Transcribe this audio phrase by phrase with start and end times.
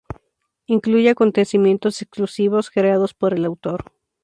[0.65, 3.93] Incluye acontecimientos exclusivos, creados por el autor.